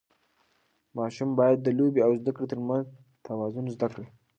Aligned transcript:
ماشوم 0.97 1.29
باید 1.39 1.57
د 1.61 1.67
لوبو 1.77 1.99
او 2.05 2.11
زده 2.21 2.31
کړې 2.35 2.45
ترمنځ 2.51 2.85
توازن 3.25 3.65
زده 3.75 3.87
کړي. 3.93 4.05